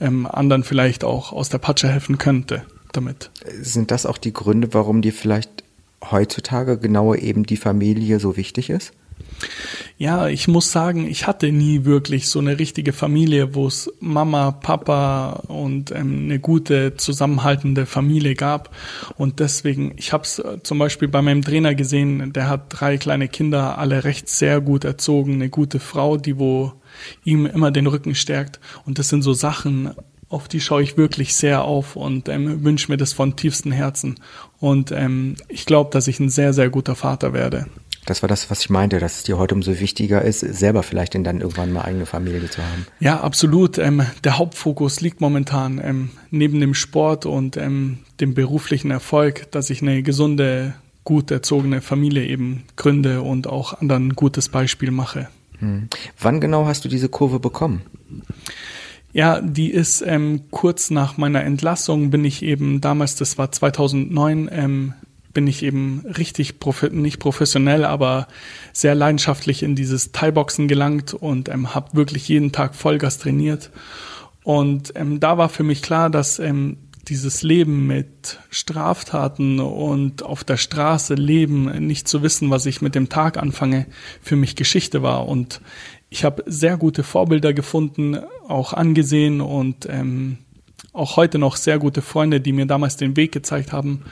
ähm, 0.00 0.26
anderen 0.26 0.64
vielleicht 0.64 1.02
auch 1.02 1.32
aus 1.32 1.48
der 1.48 1.56
Patsche 1.56 1.88
helfen 1.88 2.18
könnte 2.18 2.62
damit. 2.92 3.30
Sind 3.58 3.90
das 3.90 4.04
auch 4.04 4.18
die 4.18 4.34
Gründe, 4.34 4.74
warum 4.74 5.00
dir 5.00 5.14
vielleicht 5.14 5.64
heutzutage 6.10 6.76
genau 6.76 7.14
eben 7.14 7.44
die 7.44 7.56
Familie 7.56 8.20
so 8.20 8.36
wichtig 8.36 8.68
ist? 8.68 8.92
Ja, 9.98 10.28
ich 10.28 10.46
muss 10.46 10.70
sagen, 10.70 11.08
ich 11.08 11.26
hatte 11.26 11.50
nie 11.50 11.84
wirklich 11.84 12.28
so 12.28 12.38
eine 12.38 12.58
richtige 12.58 12.92
Familie, 12.92 13.54
wo 13.54 13.66
es 13.66 13.92
Mama, 13.98 14.52
Papa 14.52 15.42
und 15.48 15.90
ähm, 15.90 16.24
eine 16.24 16.38
gute 16.38 16.94
zusammenhaltende 16.96 17.84
Familie 17.84 18.34
gab. 18.34 18.74
Und 19.16 19.40
deswegen, 19.40 19.94
ich 19.96 20.12
habe 20.12 20.22
es 20.22 20.38
äh, 20.38 20.62
zum 20.62 20.78
Beispiel 20.78 21.08
bei 21.08 21.20
meinem 21.20 21.42
Trainer 21.42 21.74
gesehen, 21.74 22.32
der 22.32 22.48
hat 22.48 22.66
drei 22.68 22.96
kleine 22.96 23.28
Kinder, 23.28 23.78
alle 23.78 24.04
recht 24.04 24.28
sehr 24.28 24.60
gut 24.60 24.84
erzogen, 24.84 25.34
eine 25.34 25.48
gute 25.48 25.80
Frau, 25.80 26.16
die 26.16 26.38
wo 26.38 26.74
ihm 27.24 27.46
immer 27.46 27.70
den 27.70 27.88
Rücken 27.88 28.14
stärkt. 28.14 28.60
Und 28.86 28.98
das 28.98 29.08
sind 29.08 29.22
so 29.22 29.32
Sachen, 29.32 29.90
auf 30.28 30.46
die 30.46 30.60
schaue 30.60 30.82
ich 30.82 30.96
wirklich 30.96 31.34
sehr 31.34 31.64
auf 31.64 31.96
und 31.96 32.28
ähm, 32.28 32.62
wünsche 32.62 32.90
mir 32.90 32.98
das 32.98 33.12
von 33.12 33.36
tiefstem 33.36 33.72
Herzen. 33.72 34.20
Und 34.60 34.92
ähm, 34.92 35.36
ich 35.48 35.66
glaube, 35.66 35.90
dass 35.90 36.06
ich 36.06 36.20
ein 36.20 36.28
sehr, 36.28 36.52
sehr 36.52 36.68
guter 36.70 36.94
Vater 36.94 37.32
werde. 37.32 37.66
Das 38.08 38.22
war 38.22 38.28
das, 38.28 38.50
was 38.50 38.60
ich 38.60 38.70
meinte, 38.70 39.00
dass 39.00 39.18
es 39.18 39.22
dir 39.24 39.36
heute 39.36 39.54
umso 39.54 39.80
wichtiger 39.80 40.22
ist, 40.22 40.40
selber 40.40 40.82
vielleicht 40.82 41.14
in 41.14 41.24
dann 41.24 41.42
irgendwann 41.42 41.72
mal 41.72 41.82
eigene 41.82 42.06
Familie 42.06 42.48
zu 42.48 42.62
haben. 42.62 42.86
Ja, 43.00 43.20
absolut. 43.20 43.76
Ähm, 43.76 44.02
der 44.24 44.38
Hauptfokus 44.38 45.02
liegt 45.02 45.20
momentan 45.20 45.78
ähm, 45.84 46.10
neben 46.30 46.58
dem 46.58 46.72
Sport 46.72 47.26
und 47.26 47.58
ähm, 47.58 47.98
dem 48.18 48.32
beruflichen 48.32 48.90
Erfolg, 48.90 49.50
dass 49.50 49.68
ich 49.68 49.82
eine 49.82 50.02
gesunde, 50.02 50.72
gut 51.04 51.30
erzogene 51.30 51.82
Familie 51.82 52.24
eben 52.24 52.64
gründe 52.76 53.20
und 53.20 53.46
auch 53.46 53.78
anderen 53.80 54.08
ein 54.08 54.14
gutes 54.14 54.48
Beispiel 54.48 54.90
mache. 54.90 55.28
Hm. 55.58 55.88
Wann 56.18 56.40
genau 56.40 56.64
hast 56.64 56.86
du 56.86 56.88
diese 56.88 57.10
Kurve 57.10 57.40
bekommen? 57.40 57.82
Ja, 59.12 59.40
die 59.42 59.70
ist 59.70 60.02
ähm, 60.06 60.44
kurz 60.50 60.90
nach 60.90 61.18
meiner 61.18 61.44
Entlassung 61.44 62.10
bin 62.10 62.24
ich 62.24 62.42
eben 62.42 62.80
damals, 62.80 63.16
das 63.16 63.36
war 63.36 63.52
2009, 63.52 64.48
ähm, 64.50 64.94
bin 65.32 65.46
ich 65.46 65.62
eben 65.62 66.04
richtig, 66.16 66.58
profi 66.58 66.90
nicht 66.90 67.18
professionell, 67.18 67.84
aber 67.84 68.28
sehr 68.72 68.94
leidenschaftlich 68.94 69.62
in 69.62 69.74
dieses 69.74 70.12
Thai-Boxen 70.12 70.68
gelangt 70.68 71.14
und 71.14 71.48
ähm, 71.48 71.74
habe 71.74 71.94
wirklich 71.96 72.28
jeden 72.28 72.52
Tag 72.52 72.74
Vollgas 72.74 73.18
trainiert. 73.18 73.70
Und 74.42 74.92
ähm, 74.96 75.20
da 75.20 75.36
war 75.36 75.48
für 75.48 75.62
mich 75.62 75.82
klar, 75.82 76.10
dass 76.10 76.38
ähm, 76.38 76.78
dieses 77.08 77.42
Leben 77.42 77.86
mit 77.86 78.38
Straftaten 78.50 79.60
und 79.60 80.22
auf 80.22 80.44
der 80.44 80.56
Straße 80.56 81.14
leben, 81.14 81.86
nicht 81.86 82.08
zu 82.08 82.22
wissen, 82.22 82.50
was 82.50 82.66
ich 82.66 82.82
mit 82.82 82.94
dem 82.94 83.08
Tag 83.08 83.38
anfange, 83.38 83.86
für 84.22 84.36
mich 84.36 84.56
Geschichte 84.56 85.02
war. 85.02 85.26
Und 85.26 85.60
ich 86.10 86.24
habe 86.24 86.42
sehr 86.46 86.76
gute 86.76 87.02
Vorbilder 87.02 87.52
gefunden, 87.52 88.18
auch 88.46 88.72
angesehen 88.72 89.40
und 89.40 89.86
ähm, 89.88 90.38
auch 90.92 91.16
heute 91.16 91.38
noch 91.38 91.56
sehr 91.56 91.78
gute 91.78 92.02
Freunde, 92.02 92.40
die 92.40 92.52
mir 92.52 92.66
damals 92.66 92.96
den 92.96 93.16
Weg 93.16 93.32
gezeigt 93.32 93.72
haben. 93.72 94.04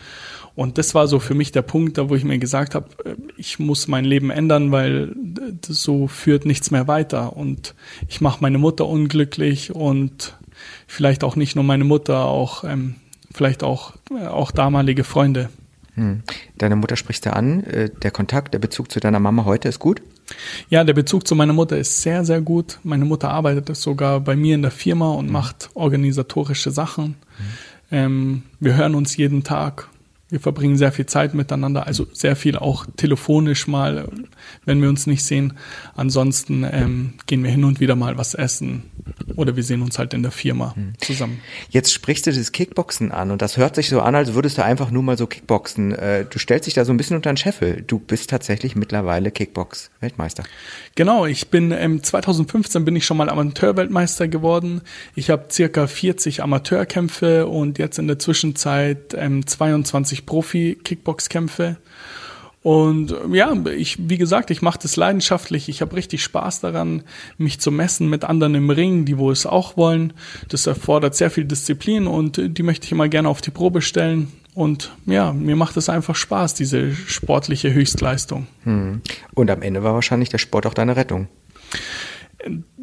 Und 0.56 0.78
das 0.78 0.94
war 0.94 1.06
so 1.06 1.20
für 1.20 1.34
mich 1.34 1.52
der 1.52 1.62
Punkt, 1.62 1.98
da 1.98 2.08
wo 2.08 2.16
ich 2.16 2.25
mir 2.25 2.38
gesagt 2.38 2.75
habe, 2.75 2.88
äh, 3.04 3.14
ich 3.36 3.58
muss 3.58 3.86
mein 3.88 4.04
Leben 4.04 4.30
ändern, 4.30 4.72
weil 4.72 5.14
so 5.68 6.08
führt 6.08 6.46
nichts 6.46 6.70
mehr 6.70 6.88
weiter. 6.88 7.36
Und 7.36 7.75
ich 8.08 8.20
mache 8.22 8.38
meine 8.40 8.58
Mutter 8.58 8.86
unglücklich 8.86 9.75
und 9.75 10.34
vielleicht 10.86 11.22
auch 11.22 11.36
nicht 11.36 11.54
nur 11.54 11.64
meine 11.64 11.84
Mutter, 11.84 12.25
auch 12.25 12.64
ähm, 12.64 12.94
vielleicht 13.32 13.62
auch, 13.62 13.92
äh, 14.10 14.26
auch 14.26 14.50
damalige 14.50 15.04
Freunde. 15.04 15.50
Hm. 15.94 16.22
Deine 16.56 16.76
Mutter 16.76 16.96
sprichst 16.96 17.26
du 17.26 17.34
an. 17.34 17.62
Äh, 17.64 17.90
der 17.90 18.10
Kontakt, 18.10 18.54
der 18.54 18.58
Bezug 18.58 18.90
zu 18.90 18.98
deiner 18.98 19.20
Mama 19.20 19.44
heute 19.44 19.68
ist 19.68 19.78
gut? 19.78 20.00
Ja, 20.70 20.84
der 20.84 20.94
Bezug 20.94 21.28
zu 21.28 21.34
meiner 21.34 21.52
Mutter 21.52 21.76
ist 21.76 22.00
sehr, 22.00 22.25
sehr 22.25 22.40
gut. 22.40 22.78
Meine 22.82 23.04
Mutter 23.04 23.30
arbeitet 23.30 23.75
sogar 23.76 24.20
bei 24.20 24.36
mir 24.36 24.54
in 24.54 24.62
der 24.62 24.70
Firma 24.70 25.10
und 25.10 25.26
mhm. 25.26 25.32
macht 25.32 25.70
organisatorische 25.75 26.70
Sachen. 26.70 27.08
Mhm. 27.08 27.14
Ähm, 27.90 28.42
wir 28.58 28.75
hören 28.75 28.94
uns 28.94 29.16
jeden 29.18 29.44
Tag 29.44 29.88
wir 30.28 30.40
verbringen 30.40 30.76
sehr 30.76 30.90
viel 30.90 31.06
Zeit 31.06 31.35
miteinander, 31.35 31.87
also 31.87 32.06
sehr 32.12 32.35
viel 32.35 32.56
auch 32.56 32.87
telefonisch 32.97 33.68
mal, 33.68 34.09
wenn 34.64 34.83
wir 34.83 34.88
uns 34.88 35.06
nicht 35.06 35.25
sehen. 35.25 35.52
Ansonsten 35.95 36.66
ähm, 36.71 37.14
gehen 37.26 37.45
wir 37.45 37.50
hin 37.50 37.62
und 37.62 37.78
wieder 37.78 37.95
mal 37.95 38.18
was 38.18 38.35
essen 38.35 38.83
oder 39.37 39.54
wir 39.54 39.62
sehen 39.62 39.83
uns 39.83 39.99
halt 39.99 40.14
in 40.14 40.23
der 40.23 40.33
Firma 40.33 40.75
hm. 40.75 40.95
zusammen. 40.99 41.40
Jetzt 41.71 41.92
sprichst 41.92 42.26
du 42.26 42.33
das 42.33 42.50
Kickboxen 42.50 43.12
an 43.12 43.30
und 43.30 43.40
das 43.40 43.56
hört 43.56 43.76
sich 43.76 43.88
so 43.88 44.00
an, 44.00 44.14
als 44.16 44.35
würdest 44.35 44.59
du 44.59 44.64
einfach 44.64 44.90
nur 44.90 45.04
mal 45.04 45.16
so 45.16 45.26
Kickboxen. 45.26 45.95
Äh, 45.95 46.25
du 46.25 46.38
stellst 46.40 46.66
dich 46.66 46.75
da 46.75 46.85
so 46.85 46.92
ein 46.92 46.97
bisschen 46.97 47.16
unter 47.16 47.33
den 47.33 47.37
Scheffel. 47.37 47.85
Du 47.87 48.00
bist 48.00 48.30
tatsächlich 48.30 48.75
mittlerweile 48.75 49.30
Kickbox-Weltmeister. 49.30 50.42
Genau, 50.97 51.26
ich 51.26 51.49
bin 51.49 51.71
ähm, 51.71 52.02
2015 52.02 52.85
bin 52.85 52.97
ich 52.97 53.04
schon 53.04 53.16
mal 53.16 53.28
Amateurweltmeister 53.28 54.26
geworden. 54.26 54.80
Ich 55.14 55.30
habe 55.30 55.47
circa 55.50 55.87
40 55.87 56.42
Amateurkämpfe 56.42 57.47
und 57.47 57.78
jetzt 57.78 57.99
in 57.99 58.09
der 58.09 58.18
Zwischenzeit 58.18 59.14
ähm, 59.16 59.47
22 59.47 60.15
regelmäßig 60.16 60.26
Profi-Kickbox-Kämpfe. 60.26 61.76
Und 62.62 63.14
ja, 63.32 63.54
ich, 63.76 63.96
wie 64.08 64.18
gesagt, 64.18 64.50
ich 64.50 64.61
mache 64.61 64.80
das 64.82 64.96
leidenschaftlich. 64.96 65.68
Ich 65.68 65.82
habe 65.82 65.94
richtig 65.94 66.25
Spaß 66.25 66.61
daran, 66.61 67.04
mich 67.38 67.61
zu 67.61 67.70
messen 67.70 68.11
mit 68.11 68.25
anderen 68.25 68.56
im 68.56 68.70
Ring, 68.70 69.04
die 69.04 69.18
wo 69.18 69.30
es 69.30 69.46
auch 69.46 69.76
wollen. 69.76 70.12
Das 70.49 70.66
erfordert 70.66 71.14
sehr 71.14 71.30
viel 71.30 71.44
Disziplin 71.44 72.08
und 72.08 72.40
die 72.42 72.62
möchte 72.64 72.87
ich 72.87 72.92
immer 72.92 73.08
gerne 73.08 73.28
auf 73.28 73.40
die 73.40 73.52
Probe 73.52 73.82
stellen. 73.82 74.32
Und 74.54 74.90
ja, 75.04 75.32
mir 75.32 75.54
macht 75.54 75.76
es 75.76 75.88
einfach 75.88 76.16
Spaß, 76.16 76.54
diese 76.54 76.92
sportliche 76.92 77.73
Höchstleistung. 77.73 78.49
Hm. 78.64 79.00
Und 79.35 79.50
am 79.50 79.62
Ende 79.62 79.85
war 79.85 79.94
wahrscheinlich 79.94 80.30
der 80.30 80.38
Sport 80.38 80.66
auch 80.66 80.75
deine 80.75 80.96
Rettung 80.96 81.28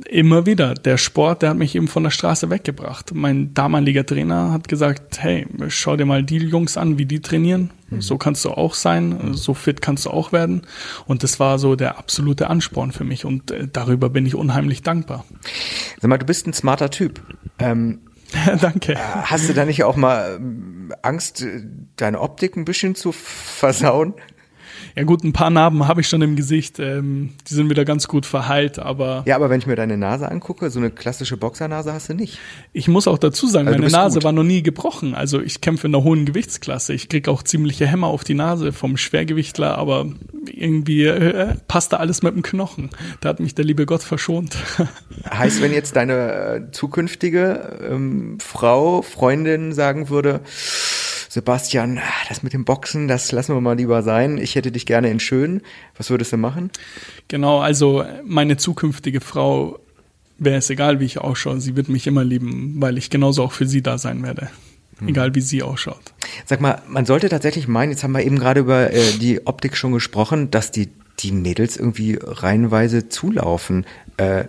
immer 0.08 0.46
wieder. 0.46 0.74
Der 0.74 0.98
Sport, 0.98 1.42
der 1.42 1.52
hat 1.52 1.58
mich 1.58 1.76
eben 1.76 1.88
von 1.88 2.04
der 2.04 2.12
Straße 2.12 2.50
weggebracht. 2.50 3.14
Mein 3.14 3.54
damaliger 3.54 4.06
Trainer 4.06 4.52
hat 4.52 4.68
gesagt, 4.68 5.22
hey, 5.22 5.48
schau 5.70 5.96
dir 5.96 6.06
mal 6.06 6.24
die 6.24 6.38
Jungs 6.38 6.78
an, 6.78 6.98
wie 6.98 7.06
die 7.06 7.22
trainieren. 7.22 7.72
Mhm. 7.90 8.02
So 8.02 8.18
kannst 8.18 8.46
du 8.46 8.52
auch 8.52 8.74
sein, 8.74 9.34
so 9.34 9.54
fit 9.54 9.82
kannst 9.82 10.06
du 10.06 10.10
auch 10.10 10.32
werden. 10.32 10.64
Und 11.06 11.24
das 11.24 11.40
war 11.40 11.60
so 11.60 11.76
der 11.76 11.98
absolute 11.98 12.50
Ansporn 12.50 12.92
für 12.92 13.04
mich 13.04 13.26
und 13.26 13.52
äh, 13.52 13.68
darüber 13.72 14.10
bin 14.10 14.26
ich 14.26 14.36
unheimlich 14.36 14.82
dankbar. 14.82 15.26
Sag 16.02 16.10
mal, 16.10 16.18
du 16.18 16.26
bist 16.26 16.48
ein 16.48 16.54
smarter 16.54 16.90
Typ. 16.90 17.22
Ähm 17.60 18.00
Danke. 18.62 18.94
Äh, 18.94 18.98
hast 18.98 19.50
du 19.50 19.54
da 19.54 19.66
nicht 19.66 19.84
auch 19.84 19.96
mal 19.96 20.38
ähm, 20.38 20.92
Angst, 21.02 21.42
äh, 21.42 21.62
deine 21.96 22.20
Optik 22.20 22.56
ein 22.56 22.66
bisschen 22.66 22.96
zu 22.96 23.12
versauen? 23.12 24.14
Ja 24.96 25.04
gut, 25.04 25.24
ein 25.24 25.34
paar 25.34 25.50
Narben 25.50 25.88
habe 25.88 26.02
ich 26.02 26.08
schon 26.08 26.22
im 26.22 26.36
Gesicht. 26.36 26.80
Ähm, 26.80 27.32
die 27.50 27.54
sind 27.56 27.70
wieder 27.70 27.84
ganz 27.84 28.08
gut 28.08 28.26
verheilt, 28.26 28.78
aber. 28.78 29.24
Ja, 29.26 29.36
aber 29.36 29.50
wenn 29.50 29.60
ich 29.60 29.66
mir 29.66 29.76
deine 29.76 29.98
Nase 29.98 30.30
angucke, 30.30 30.70
so 30.70 30.80
eine 30.80 30.92
klassische 30.92 31.36
Boxernase 31.36 31.92
hast 31.92 32.10
du 32.10 32.14
nicht. 32.14 32.38
Ich 32.74 32.88
muss 32.88 33.08
auch 33.08 33.18
dazu 33.18 33.48
sagen, 33.48 33.68
also 33.68 33.80
meine 33.80 33.92
Nase 33.92 34.20
gut. 34.20 34.26
war 34.26 34.32
noch 34.32 34.44
nie 34.44 34.62
gebrochen. 34.62 35.16
Also 35.16 35.42
ich 35.42 35.62
kämpfe 35.62 35.88
in 35.88 35.96
einer 35.96 36.04
hohen 36.04 36.26
Gewichtsklasse. 36.26 36.94
Ich 36.94 37.10
krieg 37.10 37.28
auch 37.28 37.42
ziemliche 37.42 37.88
Hämmer 37.88 38.08
auf 38.08 38.24
die 38.24 38.36
Nase 38.36 38.72
vom 38.72 38.98
Schwergewichtler, 38.98 39.78
aber 39.78 40.08
irgendwie 40.46 41.06
äh, 41.06 41.56
passt 41.68 41.94
da 41.94 41.98
alles 41.98 42.22
mit 42.22 42.36
dem 42.36 42.44
Knochen. 42.44 42.92
Da 43.22 43.30
hat 43.30 43.40
mich 43.40 43.56
der 43.56 43.66
liebe 43.66 43.86
Gott 43.88 44.04
verschont. 44.04 44.58
heißt, 45.30 45.62
wenn 45.62 45.74
jetzt 45.74 45.96
deine 45.96 46.14
äh, 46.14 46.72
zukünftige 46.72 47.80
ähm, 47.90 48.38
Frau, 48.40 49.02
Freundin 49.02 49.74
sagen 49.74 50.10
würde, 50.10 50.42
Sebastian, 51.34 52.00
das 52.30 52.44
mit 52.44 52.54
dem 52.54 52.64
Boxen, 52.64 53.08
das 53.08 53.32
lassen 53.32 53.56
wir 53.56 53.60
mal 53.60 53.76
lieber 53.76 54.04
sein. 54.04 54.38
Ich 54.38 54.54
hätte 54.54 54.72
dich 54.72 54.86
gerne 54.86 55.10
in 55.10 55.20
schön. 55.20 55.64
Was 55.98 56.12
würdest 56.12 56.32
du 56.32 56.38
machen? 56.38 56.70
Genau, 57.28 57.60
also 57.60 58.06
meine 58.24 58.58
zukünftige 58.58 59.20
Frau 59.20 59.80
wäre 60.38 60.58
es 60.58 60.70
egal, 60.70 61.00
wie 61.00 61.06
ich 61.06 61.18
ausschaue. 61.18 61.60
Sie 61.60 61.76
wird 61.76 61.90
mich 61.90 62.06
immer 62.06 62.24
lieben, 62.24 62.76
weil 62.78 63.00
ich 63.00 63.10
genauso 63.10 63.42
auch 63.42 63.52
für 63.52 63.66
sie 63.66 63.82
da 63.82 63.98
sein 63.98 64.22
werde. 64.22 64.50
Hm. 65.00 65.08
Egal 65.08 65.34
wie 65.34 65.42
sie 65.42 65.64
ausschaut. 65.64 66.14
Sag 66.46 66.62
mal, 66.62 66.84
man 66.88 67.08
sollte 67.08 67.30
tatsächlich 67.30 67.68
meinen, 67.68 67.90
jetzt 67.90 68.04
haben 68.04 68.12
wir 68.12 68.24
eben 68.24 68.38
gerade 68.38 68.60
über 68.60 68.94
äh, 68.94 69.14
die 69.14 69.48
Optik 69.48 69.76
schon 69.76 69.92
gesprochen, 69.92 70.52
dass 70.52 70.70
die, 70.70 70.90
die 71.18 71.32
Mädels 71.32 71.78
irgendwie 71.78 72.20
reihenweise 72.22 73.10
zulaufen. 73.10 73.88
Äh, 74.18 74.44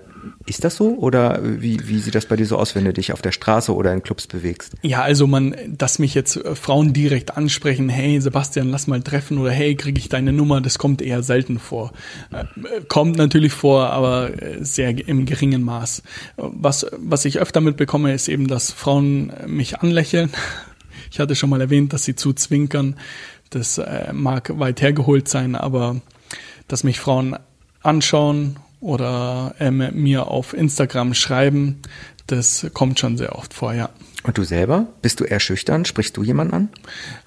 ist 0.46 0.64
das 0.64 0.76
so 0.76 0.96
oder 0.96 1.40
wie, 1.42 1.88
wie 1.88 1.98
sieht 1.98 2.14
das 2.14 2.26
bei 2.26 2.36
dir 2.36 2.46
so 2.46 2.56
aus, 2.56 2.74
wenn 2.74 2.84
du 2.84 2.92
dich 2.92 3.12
auf 3.12 3.22
der 3.22 3.32
Straße 3.32 3.74
oder 3.74 3.92
in 3.92 4.02
Clubs 4.02 4.26
bewegst? 4.26 4.74
Ja, 4.82 5.02
also 5.02 5.26
man, 5.26 5.54
dass 5.68 5.98
mich 5.98 6.14
jetzt 6.14 6.36
äh, 6.36 6.54
Frauen 6.54 6.92
direkt 6.92 7.36
ansprechen, 7.36 7.88
hey 7.88 8.20
Sebastian, 8.20 8.68
lass 8.68 8.86
mal 8.86 9.02
treffen 9.02 9.38
oder 9.38 9.50
hey, 9.50 9.74
kriege 9.74 9.98
ich 9.98 10.08
deine 10.08 10.32
Nummer, 10.32 10.60
das 10.60 10.78
kommt 10.78 11.02
eher 11.02 11.22
selten 11.22 11.58
vor. 11.58 11.92
Äh, 12.30 12.44
kommt 12.88 13.16
natürlich 13.16 13.52
vor, 13.52 13.90
aber 13.90 14.42
äh, 14.42 14.64
sehr 14.64 15.08
im 15.08 15.26
geringen 15.26 15.62
Maß. 15.62 16.02
Was, 16.36 16.86
was 16.96 17.24
ich 17.24 17.38
öfter 17.38 17.60
mitbekomme, 17.60 18.12
ist 18.12 18.28
eben, 18.28 18.46
dass 18.48 18.72
Frauen 18.72 19.32
mich 19.46 19.80
anlächeln. 19.80 20.30
Ich 21.10 21.20
hatte 21.20 21.36
schon 21.36 21.50
mal 21.50 21.60
erwähnt, 21.60 21.92
dass 21.92 22.04
sie 22.04 22.16
zuzwinkern. 22.16 22.96
Das 23.50 23.80
mag 24.12 24.58
weit 24.58 24.82
hergeholt 24.82 25.28
sein, 25.28 25.54
aber 25.54 26.00
dass 26.66 26.82
mich 26.82 26.98
Frauen 26.98 27.36
anschauen 27.82 28.56
oder 28.80 29.54
ähm, 29.58 29.90
mir 29.94 30.28
auf 30.28 30.52
Instagram 30.52 31.14
schreiben. 31.14 31.80
Das 32.26 32.66
kommt 32.72 32.98
schon 32.98 33.16
sehr 33.16 33.36
oft 33.36 33.52
vor, 33.52 33.74
ja. 33.74 33.90
Und 34.22 34.38
du 34.38 34.44
selber? 34.44 34.86
Bist 35.02 35.20
du 35.20 35.24
eher 35.24 35.40
schüchtern? 35.40 35.84
Sprichst 35.84 36.16
du 36.16 36.22
jemanden 36.22 36.54
an? 36.54 36.68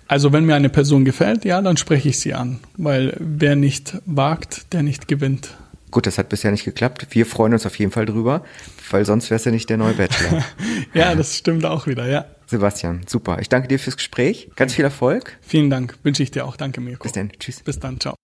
Also 0.07 0.33
wenn 0.33 0.45
mir 0.45 0.55
eine 0.55 0.69
Person 0.69 1.05
gefällt, 1.05 1.45
ja, 1.45 1.61
dann 1.61 1.77
spreche 1.77 2.09
ich 2.09 2.19
sie 2.19 2.33
an. 2.33 2.59
Weil 2.75 3.15
wer 3.19 3.55
nicht 3.55 3.97
wagt, 4.05 4.73
der 4.73 4.81
nicht 4.81 5.07
gewinnt. 5.07 5.51
Gut, 5.91 6.05
das 6.05 6.17
hat 6.17 6.29
bisher 6.29 6.51
nicht 6.51 6.65
geklappt. 6.65 7.07
Wir 7.11 7.25
freuen 7.25 7.53
uns 7.53 7.65
auf 7.65 7.77
jeden 7.79 7.91
Fall 7.91 8.05
drüber, 8.05 8.43
weil 8.89 9.05
sonst 9.05 9.31
wärst 9.31 9.45
du 9.45 9.51
nicht 9.51 9.69
der 9.69 9.77
neue 9.77 9.93
Bachelor. 9.93 10.43
ja, 10.93 11.15
das 11.15 11.37
stimmt 11.37 11.65
auch 11.65 11.87
wieder, 11.87 12.07
ja. 12.07 12.25
Sebastian, 12.47 13.01
super. 13.07 13.37
Ich 13.41 13.49
danke 13.49 13.67
dir 13.67 13.79
fürs 13.79 13.97
Gespräch. 13.97 14.49
Ganz 14.55 14.73
viel 14.73 14.85
Erfolg. 14.85 15.37
Vielen 15.41 15.69
Dank. 15.69 15.97
Wünsche 16.03 16.23
ich 16.23 16.31
dir 16.31 16.45
auch. 16.45 16.57
Danke, 16.57 16.81
Mirko. 16.81 17.03
Bis 17.03 17.11
dann. 17.11 17.31
Tschüss. 17.39 17.61
Bis 17.61 17.79
dann. 17.79 17.99
Ciao. 17.99 18.15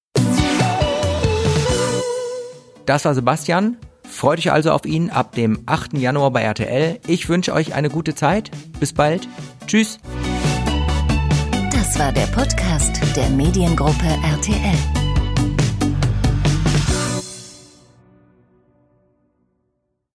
Das 2.85 3.05
war 3.05 3.13
Sebastian. 3.13 3.77
Freut 4.07 4.39
euch 4.39 4.51
also 4.51 4.71
auf 4.71 4.85
ihn 4.85 5.09
ab 5.09 5.33
dem 5.33 5.63
8. 5.65 5.97
Januar 5.97 6.31
bei 6.31 6.43
RTL. 6.43 6.99
Ich 7.07 7.29
wünsche 7.29 7.53
euch 7.53 7.73
eine 7.73 7.89
gute 7.89 8.15
Zeit. 8.15 8.51
Bis 8.79 8.93
bald. 8.93 9.27
Tschüss. 9.65 9.99
Das 11.71 11.97
war 11.97 12.11
der 12.11 12.27
Podcast 12.27 12.99
der 13.15 13.29
Mediengruppe 13.29 14.07
RTL. 14.23 15.02